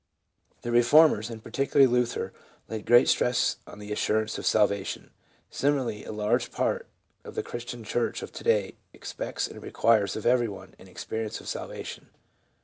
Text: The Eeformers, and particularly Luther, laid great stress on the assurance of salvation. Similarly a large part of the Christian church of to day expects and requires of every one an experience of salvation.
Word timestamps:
The 0.63 0.71
Eeformers, 0.71 1.29
and 1.29 1.43
particularly 1.43 1.85
Luther, 1.85 2.33
laid 2.67 2.87
great 2.87 3.07
stress 3.07 3.57
on 3.67 3.77
the 3.77 3.91
assurance 3.91 4.39
of 4.39 4.47
salvation. 4.47 5.11
Similarly 5.51 6.05
a 6.05 6.11
large 6.11 6.51
part 6.51 6.87
of 7.23 7.35
the 7.35 7.43
Christian 7.43 7.83
church 7.83 8.23
of 8.23 8.31
to 8.31 8.43
day 8.43 8.77
expects 8.93 9.45
and 9.47 9.61
requires 9.61 10.15
of 10.15 10.25
every 10.25 10.47
one 10.47 10.73
an 10.79 10.87
experience 10.87 11.39
of 11.39 11.47
salvation. 11.47 12.09